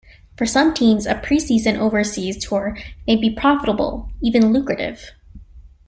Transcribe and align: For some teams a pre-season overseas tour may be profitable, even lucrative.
For 0.35 0.47
some 0.47 0.73
teams 0.73 1.05
a 1.05 1.13
pre-season 1.13 1.77
overseas 1.77 2.43
tour 2.43 2.75
may 3.05 3.15
be 3.17 3.29
profitable, 3.29 4.11
even 4.19 4.51
lucrative. 4.51 5.11